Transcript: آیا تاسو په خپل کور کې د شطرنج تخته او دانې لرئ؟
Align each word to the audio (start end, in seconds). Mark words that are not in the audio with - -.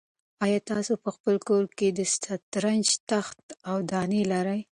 آیا 0.45 0.59
تاسو 0.71 0.93
په 1.03 1.09
خپل 1.15 1.35
کور 1.47 1.65
کې 1.77 1.87
د 1.91 1.99
شطرنج 2.13 2.85
تخته 3.09 3.53
او 3.69 3.77
دانې 3.91 4.21
لرئ؟ 4.31 4.59